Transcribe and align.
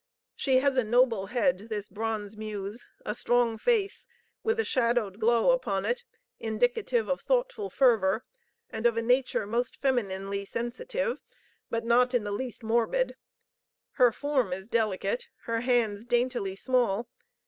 She 0.35 0.57
has 0.57 0.77
a 0.77 0.83
noble 0.83 1.27
head, 1.27 1.59
this 1.69 1.87
bronze 1.87 2.35
muse; 2.35 2.87
a 3.05 3.13
strong 3.13 3.59
face, 3.59 4.07
with 4.41 4.59
a 4.59 4.63
shadowed 4.65 5.19
glow 5.19 5.51
upon 5.51 5.85
it, 5.85 6.05
indicative 6.39 7.07
of 7.07 7.21
thoughtful 7.21 7.69
fervor, 7.69 8.25
and 8.71 8.87
of 8.87 8.97
a 8.97 9.03
nature 9.03 9.45
most 9.45 9.77
femininely 9.79 10.43
sensitive, 10.45 11.21
but 11.69 11.85
not 11.85 12.15
in 12.15 12.23
the 12.23 12.31
least 12.31 12.63
morbid. 12.63 13.15
Her 13.91 14.11
form 14.11 14.51
is 14.51 14.67
delicate, 14.67 15.27
her 15.43 15.61
hands 15.61 16.03
daintily 16.03 16.55
small. 16.55 17.07